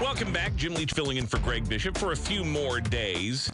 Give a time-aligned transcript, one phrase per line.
[0.00, 0.56] Welcome back.
[0.56, 3.52] Jim Leach filling in for Greg Bishop for a few more days.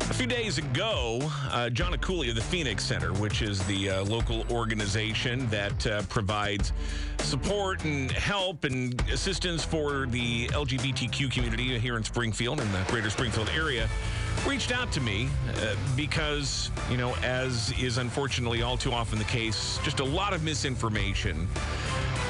[0.00, 1.18] A few days ago,
[1.50, 6.02] uh, Jonna Cooley of the Phoenix Center, which is the uh, local organization that uh,
[6.02, 6.72] provides
[7.18, 13.10] support and help and assistance for the LGBTQ community here in Springfield and the greater
[13.10, 13.88] Springfield area,
[14.46, 19.24] reached out to me uh, because, you know, as is unfortunately all too often the
[19.24, 21.48] case, just a lot of misinformation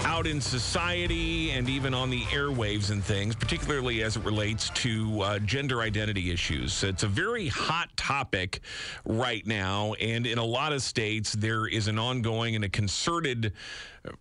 [0.05, 5.21] out in society and even on the airwaves and things, particularly as it relates to
[5.21, 6.83] uh, gender identity issues.
[6.85, 8.61] It's a very hot topic
[9.05, 13.53] right now, and in a lot of states, there is an ongoing and a concerted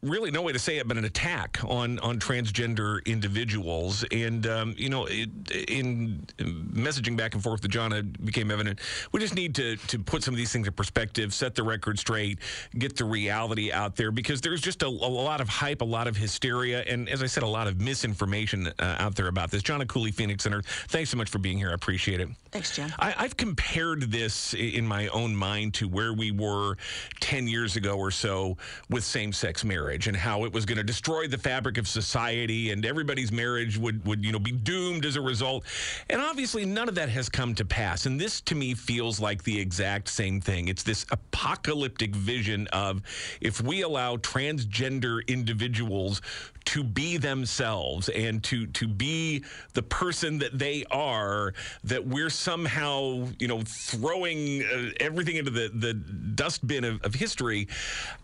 [0.01, 4.03] really no way to say it, but an attack on on transgender individuals.
[4.11, 8.79] And um, you know, it, in messaging back and forth with Jonna, it became evident
[9.11, 11.99] we just need to to put some of these things in perspective, set the record
[11.99, 12.39] straight,
[12.77, 16.07] get the reality out there because there's just a, a lot of hype, a lot
[16.07, 19.61] of hysteria, and as I said, a lot of misinformation uh, out there about this.
[19.61, 21.71] Jonna Cooley, Phoenix Center, thanks so much for being here.
[21.71, 22.29] I appreciate it.
[22.51, 22.91] Thanks, Jim.
[22.99, 26.77] I, I've compared this in my own mind to where we were
[27.19, 28.57] 10 years ago or so
[28.89, 31.85] with same sex marriage marriage and how it was going to destroy the fabric of
[31.85, 35.65] society and everybody's marriage would, would you know be doomed as a result.
[36.09, 38.05] And obviously none of that has come to pass.
[38.05, 40.69] And this to me feels like the exact same thing.
[40.69, 43.01] It's this apocalyptic vision of
[43.41, 46.21] if we allow transgender individuals
[46.65, 51.53] to be themselves and to to be the person that they are
[51.83, 57.67] that we're somehow you know throwing uh, everything into the the dustbin of, of history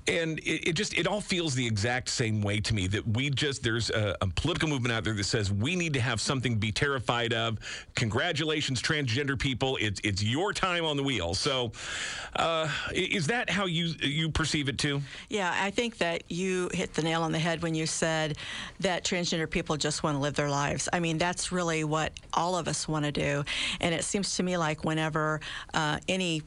[0.08, 3.30] and it, it, just it all feels the exact same way to me that we
[3.30, 6.54] just there's a, a political movement out there that says we need to have something
[6.54, 7.58] to be terrified of
[7.96, 11.72] congratulations transgender people it's it's your time on the wheel so
[12.36, 16.94] uh, is that how you you perceive it too yeah i think that you hit
[16.94, 18.38] the nail on the head when you said
[18.80, 20.88] that transgender people just want to live their lives.
[20.92, 23.44] I mean, that's really what all of us want to do.
[23.80, 25.42] And it seems to me like whenever
[25.74, 26.44] uh, any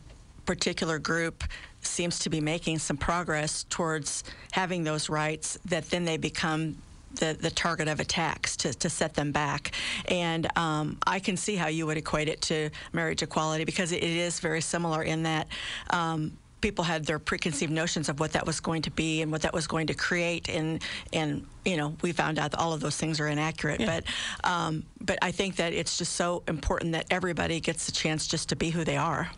[0.47, 1.45] particular group
[1.87, 6.77] seems to be making some progress towards having those rights, that then they become
[7.17, 9.73] the, the target of attacks to, to set them back.
[10.09, 14.03] And um, I can see how you would equate it to marriage equality because it,
[14.05, 15.49] is very similar in that
[15.91, 19.43] um, people had their preconceived notions of what that was going to be and what
[19.43, 22.81] that was going to create and and you know we found out that all of
[22.81, 24.01] those things are inaccurate yeah.
[24.01, 28.27] but um, but I think that it's just so important that everybody gets the chance
[28.27, 29.31] just to be who they are.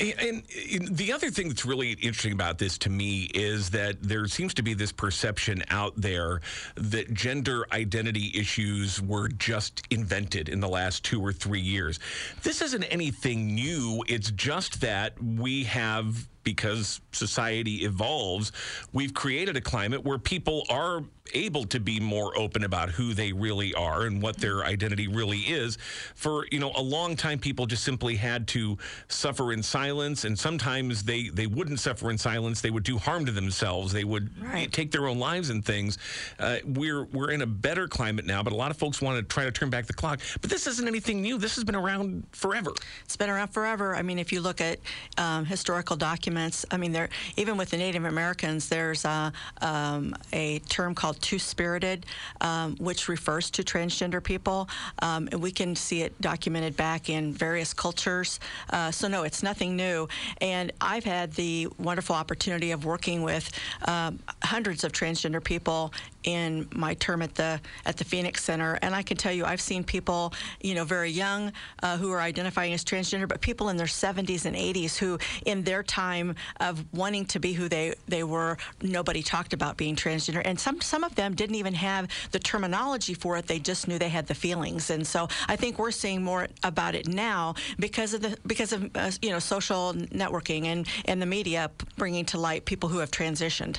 [0.00, 0.42] And,
[0.90, 4.62] the other thing that's really interesting about this to me is that there seems to
[4.62, 6.40] be this perception out there
[6.76, 11.98] that gender identity issues were just invented in the last two or three years.
[12.42, 14.04] This isn't anything new.
[14.08, 18.52] It's just that we have because society evolves,
[18.92, 21.02] we've created a climate where people are
[21.34, 25.38] able to be more open about who they really are and what their identity really
[25.38, 25.78] is.
[26.14, 28.76] For you know, a long time, people just simply had to
[29.08, 32.60] suffer in silence, and sometimes they they wouldn't suffer in silence.
[32.60, 33.92] They would do harm to themselves.
[33.92, 34.70] They would right.
[34.72, 35.98] take their own lives and things.
[36.38, 39.22] Uh, we're we're in a better climate now, but a lot of folks want to
[39.22, 40.20] try to turn back the clock.
[40.40, 41.38] But this isn't anything new.
[41.38, 42.72] This has been around forever.
[43.04, 43.94] It's been around forever.
[43.94, 44.78] I mean, if you look at
[45.18, 46.31] um, historical documents,
[46.70, 51.38] I mean, there even with the Native Americans, there's a, um, a term called two
[51.38, 52.06] spirited,
[52.40, 54.68] um, which refers to transgender people.
[55.00, 58.40] Um, and we can see it documented back in various cultures.
[58.70, 60.08] Uh, so, no, it's nothing new.
[60.40, 63.50] And I've had the wonderful opportunity of working with
[63.86, 65.92] um, hundreds of transgender people
[66.24, 69.60] in my term at the at the Phoenix Center, and I can tell you, I've
[69.60, 71.52] seen people, you know, very young
[71.82, 75.62] uh, who are identifying as transgender, but people in their 70s and 80s who, in
[75.62, 80.42] their time of wanting to be who they they were, nobody talked about being transgender,
[80.44, 83.46] and some some of them didn't even have the terminology for it.
[83.46, 84.90] They just knew they had the feelings.
[84.90, 88.90] And so I think we're seeing more about it now because of the because of
[88.94, 93.10] uh, you know social networking and and the media bringing to light people who have
[93.10, 93.78] transitioned.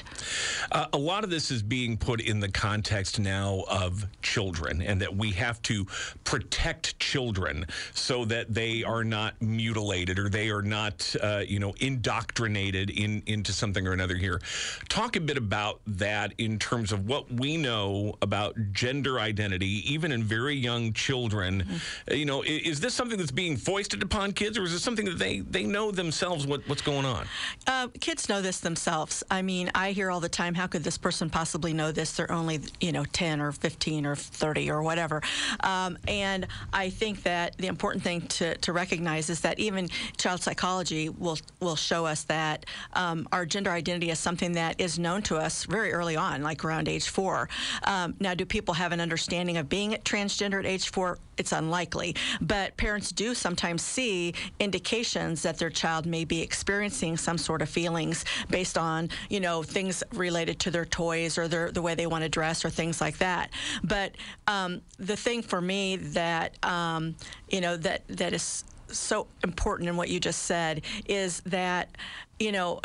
[0.72, 5.02] Uh, a lot of this is being put in the context now of children, and
[5.02, 5.86] that we have to
[6.24, 11.74] protect children so that they are not mutilated or they are not uh, you know
[11.80, 14.16] indoctrinated in into something or another.
[14.16, 14.40] Here,
[14.88, 19.84] talk a bit about that in terms of what what we know about gender identity,
[19.92, 22.14] even in very young children, mm-hmm.
[22.14, 25.06] you know, is, is, this something that's being foisted upon kids, or is this something
[25.06, 27.28] that they they know themselves what, what's going on?
[27.68, 29.24] Uh, kids know this themselves.
[29.30, 32.20] I mean, I hear all the time, how could this person possibly know this?
[32.24, 35.22] They're only, you know, 10 or 15 or 30 or whatever.
[35.60, 40.42] Um, and I think that the important thing to, to recognize is that even child
[40.42, 45.22] psychology will will show us that um, our gender identity is something that is known
[45.24, 47.50] to us very early on, like around age four.
[47.84, 51.18] Um, now, do people have an understanding of being transgender at age four?
[51.36, 57.40] It's unlikely, but parents do sometimes see indications that their child may be experiencing some
[57.40, 61.82] sort of feelings based on, you know, things related to their toys or their, the
[61.82, 63.50] way they want to dress or things like that.
[63.84, 64.16] But
[64.48, 67.16] um, the thing for me that, um,
[67.50, 71.90] you know, that, that is so important in what you just said is that,
[72.40, 72.80] you know,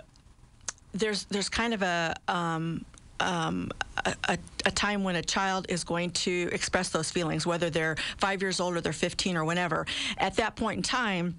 [0.94, 2.84] there's there's kind of a um,
[3.20, 3.70] um,
[4.06, 8.40] a, a, time when a child is going to express those feelings, whether they're five
[8.40, 9.86] years old or they're 15 or whenever.
[10.18, 11.34] At that point in time,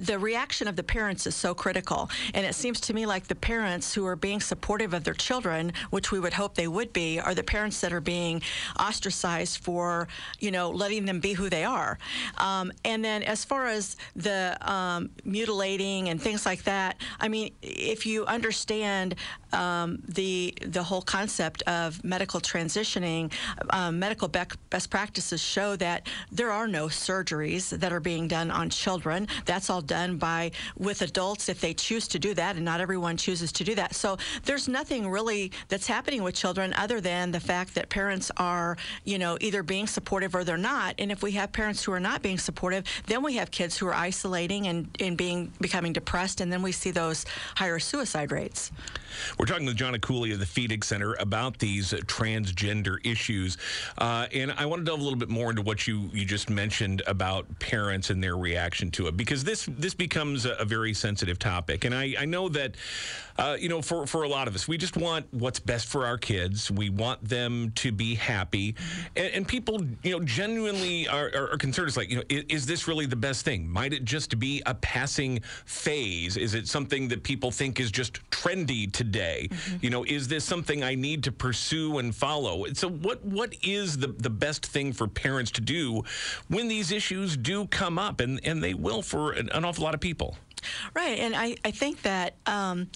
[0.00, 2.10] the reaction of the parents is so critical.
[2.34, 5.72] And it seems to me like the parents who are being supportive of their children,
[5.90, 8.42] which we would hope they would be, are the parents that are being
[8.78, 10.08] ostracized for,
[10.38, 11.98] you know, letting them be who they are.
[12.38, 17.52] Um, and then as far as the um, mutilating and things like that, I mean,
[17.62, 19.16] if you understand
[19.52, 23.32] um, the the whole concept of medical transitioning,
[23.70, 28.70] um, medical best practices show that there are no surgeries that are being done on
[28.70, 29.26] children.
[29.44, 33.16] That's all done by with adults if they choose to do that, and not everyone
[33.16, 33.90] chooses to do that.
[33.94, 38.76] So there's nothing really that's happening with children other than the fact that parents are,
[39.04, 40.94] you know, either being supportive or they're not.
[41.00, 43.86] And if we have parents who are not being supportive, then we have kids who
[43.90, 47.26] are isolating and, and being becoming depressed, and then we see those
[47.56, 48.70] higher suicide rates.
[49.38, 53.58] We're talking with Jonna Cooley of the Phoenix Center about these transgender issues.
[53.98, 56.48] Uh, and I want to delve a little bit more into what you, you just
[56.48, 60.94] mentioned about parents and their reaction to it, because this this becomes a, a very
[60.94, 61.84] sensitive topic.
[61.84, 62.76] And I, I know that,
[63.38, 66.06] uh, you know, for, for a lot of us, we just want what's best for
[66.06, 66.70] our kids.
[66.70, 68.74] We want them to be happy.
[69.16, 71.88] And, and people, you know, genuinely are, are, are concerned.
[71.88, 73.68] It's like, you know, is, is this really the best thing?
[73.68, 76.36] Might it just be a passing phase?
[76.36, 79.48] Is it something that people think is just trendy today?
[79.50, 79.76] Mm-hmm.
[79.80, 82.66] You know, is this something I need to pursue and follow?
[82.74, 86.02] So what what is the, the best thing for parents to do
[86.48, 88.20] when these issues do come up?
[88.20, 90.36] And, and they will for an, an awful lot of people.
[90.94, 91.18] Right.
[91.18, 92.88] And I, I think that um,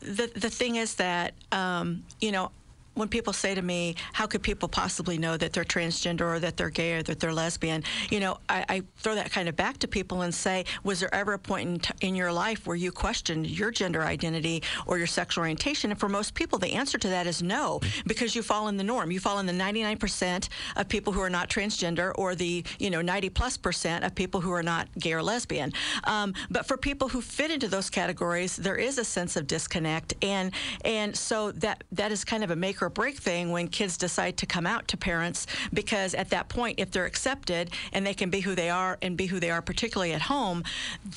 [0.00, 2.50] the, the thing is that, um, you know,
[2.96, 6.56] when people say to me, "How could people possibly know that they're transgender or that
[6.56, 9.78] they're gay or that they're lesbian?" You know, I, I throw that kind of back
[9.78, 12.76] to people and say, "Was there ever a point in, t- in your life where
[12.76, 16.98] you questioned your gender identity or your sexual orientation?" And for most people, the answer
[16.98, 19.10] to that is no, because you fall in the norm.
[19.10, 23.02] You fall in the 99% of people who are not transgender or the you know
[23.02, 25.72] 90 plus percent of people who are not gay or lesbian.
[26.04, 30.14] Um, but for people who fit into those categories, there is a sense of disconnect,
[30.22, 30.52] and
[30.84, 34.36] and so that that is kind of a maker or break thing when kids decide
[34.36, 38.30] to come out to parents because at that point, if they're accepted and they can
[38.30, 40.62] be who they are and be who they are, particularly at home,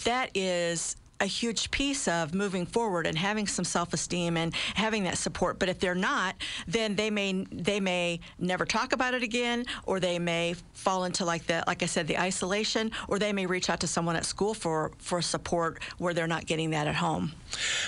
[0.04, 5.18] that is a huge piece of moving forward and having some self-esteem and having that
[5.18, 5.60] support.
[5.60, 6.36] But if they're not,
[6.68, 11.25] then they may they may never talk about it again, or they may fall into
[11.25, 14.25] like the like I said the isolation, or they may reach out to someone at
[14.25, 17.31] school for for support where they're not getting that at home.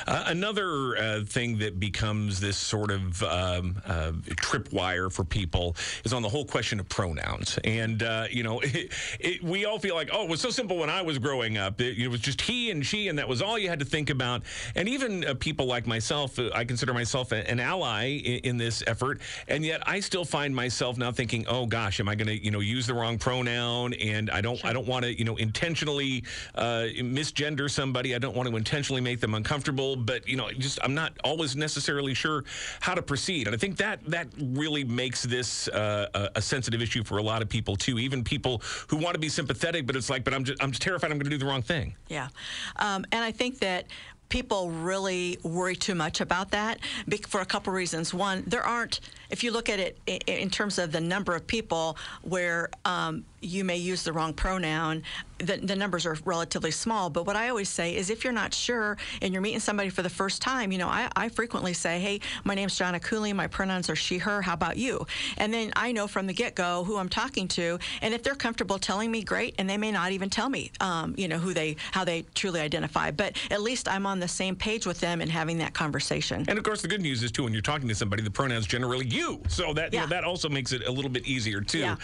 [0.07, 6.13] Uh, another uh, thing that becomes this sort of um, uh, tripwire for people is
[6.13, 7.59] on the whole question of pronouns.
[7.63, 10.77] And, uh, you know, it, it, we all feel like, oh, it was so simple
[10.77, 11.79] when I was growing up.
[11.81, 14.09] It, it, was just he and she, and that was all you had to think
[14.09, 14.43] about.
[14.75, 18.83] And even uh, people like myself, uh, I consider myself an ally in, in, this
[18.85, 19.21] effort.
[19.47, 22.51] And yet I still find myself now thinking, oh, gosh, am I going to, you
[22.51, 23.93] know, use the wrong pronoun?
[23.93, 24.69] And I don't, sure.
[24.69, 26.23] I don't want to, you know, intentionally
[26.55, 28.13] misgender somebody.
[28.13, 31.55] I don't want to intentionally make them uncomfortable but you know, just I'm not always
[31.55, 32.43] necessarily sure
[32.79, 33.47] how to proceed.
[33.47, 37.23] And I think that that really makes this uh, a, a, sensitive issue for a
[37.23, 37.99] lot of people too.
[37.99, 40.81] Even people who want to be sympathetic, but it's like, but I'm just I'm just
[40.81, 41.95] terrified I'm going to do the wrong thing.
[42.09, 42.29] Yeah,
[42.77, 43.85] um, and I think that
[44.31, 46.79] people really worry too much about that
[47.27, 48.13] for a couple reasons.
[48.13, 51.97] One, there aren't, if you look at it in terms of the number of people
[52.21, 55.03] where um, you may use the wrong pronoun,
[55.41, 57.09] the, the, numbers are relatively small.
[57.09, 60.01] But what I always say is if you're not sure and you're meeting somebody for
[60.01, 63.47] the first time, you know, I, I frequently say, hey, my name's Jonna Cooley, my
[63.47, 65.05] pronouns are she, her, how about you?
[65.37, 67.79] And then I know from the get go who I'm talking to.
[68.01, 69.55] And if they're comfortable telling me, great.
[69.57, 72.59] And they may not even tell me, um, you know, who they, how they truly
[72.59, 73.11] identify.
[73.11, 76.45] But at least I'm on the same page with them and having that conversation.
[76.47, 78.67] And of course, the good news is, too, when you're talking to somebody, the pronouns
[78.67, 79.41] generally you.
[79.47, 80.01] So that Yeah.
[80.01, 81.79] you know, that also makes it a little bit easier too.
[81.79, 81.95] Yeah.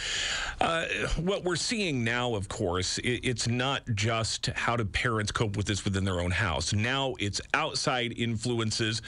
[0.60, 0.86] Uh,
[1.18, 5.84] what we're seeing now, of course, it's not just how do parents cope with this
[5.84, 6.72] within their own house.
[6.72, 9.02] Now it's outside influences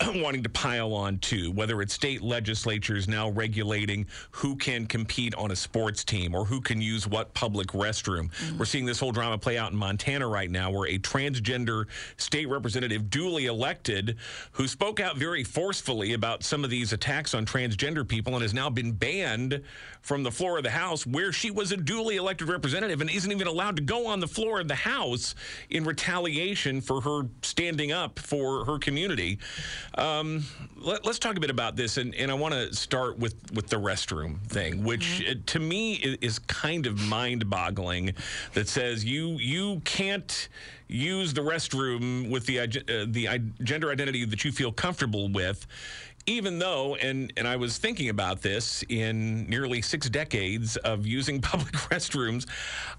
[0.14, 1.50] wanting to pile on too.
[1.50, 6.60] Whether it's state legislatures now regulating who can compete on a sports team or who
[6.60, 8.30] can use what public restroom.
[8.30, 8.58] Mm.
[8.58, 12.48] We're seeing this whole drama play out in Montana right now, where a transgender state
[12.48, 14.18] representative, duly elected,
[14.52, 18.54] who spoke out very forcefully about some of these attacks on transgender people and has
[18.54, 19.62] now been banned
[20.00, 23.32] from the floor of the House, where she was a duly elected representative and isn't
[23.32, 25.34] even allowed to go on the floor of the House
[25.70, 29.38] in retaliation for her standing up for her community.
[29.96, 30.44] Um,
[30.76, 33.68] let, us talk a bit about this, and, and I want to start with, with
[33.68, 38.14] the restroom thing, which uh, to me is, is kind of mind-boggling.
[38.54, 40.48] That says you you can't
[40.94, 42.66] use the restroom with the uh,
[43.08, 43.28] the
[43.62, 45.66] gender identity that you feel comfortable with.
[46.26, 51.38] Even though, and, and I was thinking about this in nearly six decades of using
[51.42, 52.46] public restrooms,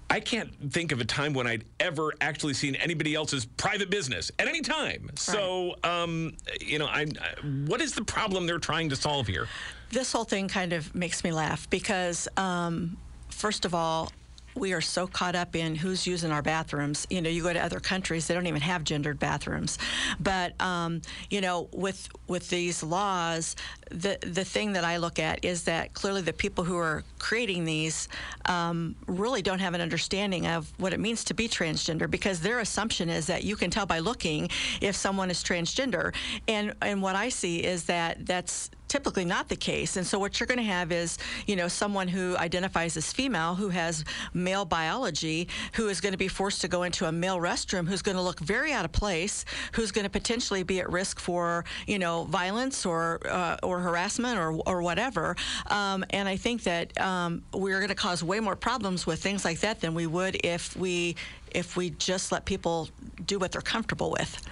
[0.08, 4.30] I can't think of a time when I'd ever actually seen anybody else's private business
[4.38, 5.10] at any time.
[5.16, 9.48] So, um, you know, I, I, what is the problem they're trying to solve here?
[9.90, 12.96] This whole thing kind of makes me laugh because, um,
[13.30, 14.12] first of all,
[14.56, 17.06] we are so caught up in who's using our bathrooms.
[17.10, 19.78] You know, you go to other countries; they don't even have gendered bathrooms.
[20.18, 23.54] But um, you know, with with these laws,
[23.90, 27.64] the the thing that I look at is that clearly the people who are creating
[27.64, 28.08] these
[28.46, 32.60] um, really don't have an understanding of what it means to be transgender because their
[32.60, 34.48] assumption is that you can tell by looking
[34.80, 36.14] if someone is transgender.
[36.48, 39.96] And and what I see is that that's typically not the case.
[39.96, 43.54] And so what you're going to have is, you know, someone who identifies as female,
[43.54, 47.38] who has male biology, who is going to be forced to go into a male
[47.38, 50.90] restroom, who's going to look very out of place, who's going to potentially be at
[50.90, 55.36] risk for, you know, violence or uh, or harassment or or whatever.
[55.66, 59.44] Um, and I think that um, we're going to cause way more problems with things
[59.44, 61.16] like that than we would if we
[61.56, 62.88] if we just let people
[63.24, 64.46] do what they're comfortable with.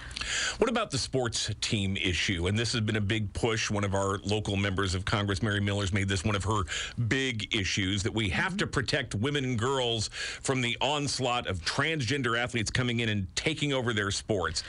[0.57, 2.47] What about the sports team issue?
[2.47, 3.69] And this has been a big push.
[3.69, 6.63] One of our local members of Congress, Mary Miller's made this one of her
[7.07, 10.09] big issues that we have to protect women and girls
[10.41, 14.63] from the onslaught of transgender athletes coming in and taking over their sports.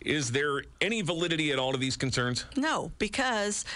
[0.00, 2.46] Is there any validity at all to these concerns?
[2.56, 3.66] No, because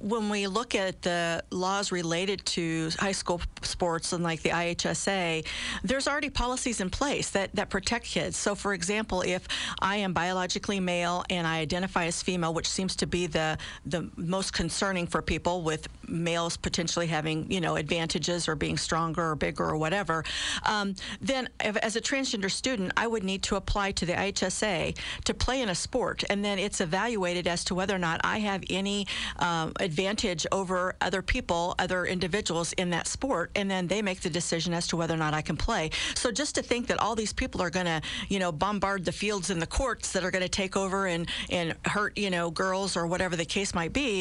[0.00, 5.46] when we look at the laws related to high school sports and like the IHSA,
[5.84, 8.36] there's already policies in place that, that protect kids.
[8.36, 9.46] So, for example, if
[9.80, 14.10] I am biologically male and I identify as female, which seems to be the the
[14.16, 19.36] most concerning for people with males potentially having you know advantages or being stronger or
[19.36, 20.24] bigger or whatever,
[20.64, 24.96] um, then if, as a transgender student, I would need to apply to the IHSA
[25.24, 28.38] to play in a sport, and then it's evaluated as to whether or not I
[28.38, 29.06] have any
[29.38, 30.78] um, advantage over
[31.08, 34.94] other people, other individuals in that sport, and then they make the decision as to
[34.96, 35.84] whether or not I can play.
[36.14, 39.16] So just to think that all these people are going to, you know, bombard the
[39.22, 41.22] fields and the courts that are going to take over and
[41.58, 44.12] and hurt, you know, girls or whatever the case might be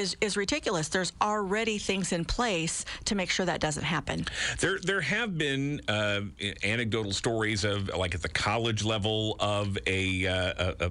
[0.00, 0.86] is is ridiculous.
[0.96, 2.74] There's already things in place
[3.08, 4.26] to make sure that doesn't happen.
[4.62, 6.20] There, there have been uh,
[6.62, 10.90] anecdotal stories of, like, at the college level, of a, uh, a, a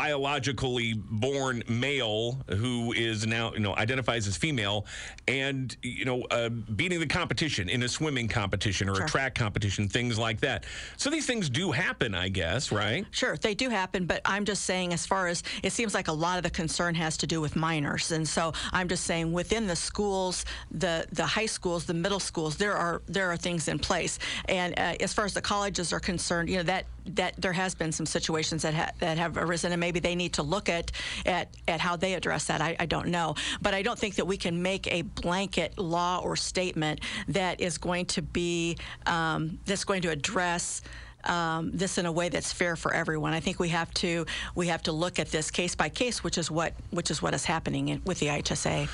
[0.00, 2.24] biologically born male
[2.62, 4.86] who is now, you know, identifies as female,
[5.26, 9.04] and you know, uh, beating the competition in a swimming competition or Sure.
[9.04, 10.64] a track competition, things like that.
[10.96, 13.06] So these things do happen, I guess, right?
[13.10, 16.12] Sure, they do happen, but I'm just saying, as far as it seems like a
[16.12, 19.66] lot of the concern has to do with minors, and so I'm just saying within
[19.66, 23.78] the schools, the the high schools, the middle schools, there are there are things in
[23.78, 26.86] place, and uh, as far as the colleges are concerned, you know that
[27.16, 30.34] that there has been some situations that ha- that have arisen, and maybe they need
[30.34, 30.92] to look at
[31.26, 32.60] at at how they address that.
[32.60, 36.20] I, I don't know, but I don't think that we can make a blanket law
[36.22, 40.82] or statement that is going to be um, that's going to address
[41.24, 43.32] um, this in a way that's fair for everyone.
[43.32, 46.38] I think we have to we have to look at this case by case, which
[46.38, 48.88] is what which is what is happening in, with the IHSA.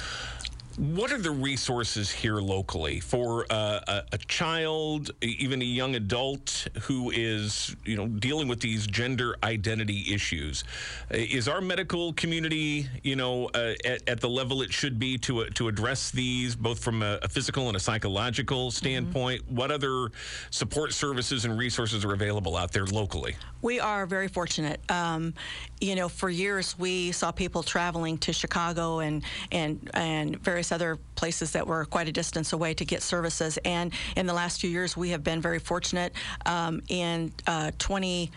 [0.76, 6.66] What are the resources here locally for uh, a, a child, even a young adult
[6.82, 10.64] who is, you know, dealing with these gender identity issues?
[11.12, 15.16] Uh, Is our medical community, you know, uh, at, at the level it should be
[15.18, 19.48] to uh, to address these, both from a, a physical and a psychological standpoint?
[19.48, 20.08] What other
[20.50, 23.36] support services and resources are available out there locally?
[23.62, 24.80] We are very fortunate.
[24.90, 25.34] Um,
[25.80, 30.96] you know, for years we saw people traveling to Chicago and and and various other
[31.14, 33.58] places that were quite a distance away to get services.
[33.64, 36.12] And in the last few years, we have been very fortunate.
[36.46, 38.30] Um, in uh, 20.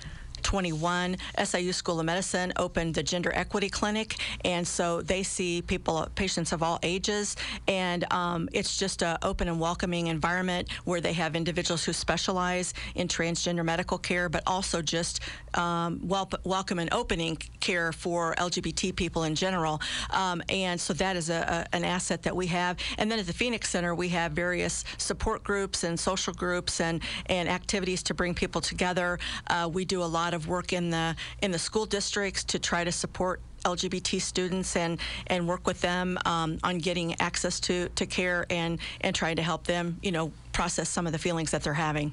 [0.47, 6.07] 21, SIU School of Medicine opened the Gender Equity Clinic, and so they see people,
[6.15, 7.35] patients of all ages,
[7.67, 12.73] and um, it's just an open and welcoming environment where they have individuals who specialize
[12.95, 15.19] in transgender medical care, but also just
[15.55, 19.81] um, wel- welcome and opening care for LGBT people in general.
[20.11, 22.77] Um, and so that is a, a, an asset that we have.
[22.97, 27.01] And then at the Phoenix Center, we have various support groups and social groups and,
[27.25, 29.19] and activities to bring people together.
[29.47, 32.83] Uh, we do a lot of work in the in the school districts to try
[32.83, 38.05] to support LGBT students and and work with them um, on getting access to, to
[38.05, 41.61] care and and trying to help them, you know, process some of the feelings that
[41.61, 42.11] they're having.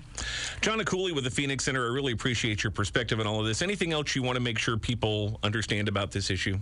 [0.61, 3.63] Jonna Cooley with the Phoenix Center, I really appreciate your perspective on all of this.
[3.63, 6.59] Anything else you want to make sure people understand about this issue?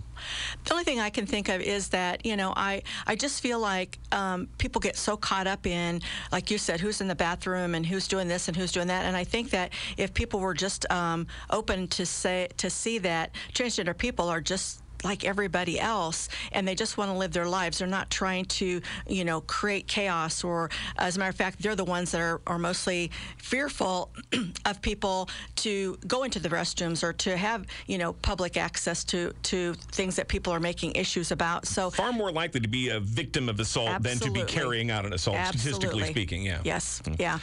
[0.63, 3.59] The only thing I can think of is that you know I I just feel
[3.59, 5.99] like um, people get so caught up in
[6.31, 9.03] like you said who's in the bathroom and who's doing this and who's doing that
[9.03, 13.31] and I think that if people were just um, open to say to see that
[13.53, 17.79] transgender people are just like everybody else and they just want to live their lives.
[17.79, 21.75] They're not trying to, you know, create chaos or, as a matter of fact, they're
[21.75, 24.11] the ones that are, are mostly fearful
[24.65, 29.33] of people to go into the restrooms or to have, you know, public access to,
[29.43, 31.65] to things that people are making issues about.
[31.65, 34.39] So far more likely to be a victim of assault Absolutely.
[34.39, 35.71] than to be carrying out an assault, Absolutely.
[35.73, 36.43] statistically speaking.
[36.43, 36.59] Yeah.
[36.63, 37.01] Yes.
[37.19, 37.39] Yeah.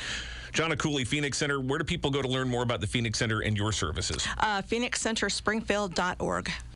[0.53, 1.61] Jonna Cooley, Phoenix Center.
[1.61, 4.27] Where do people go to learn more about the Phoenix Center and your services?
[4.39, 6.51] Uh, PhoenixCenterSpringfield.org.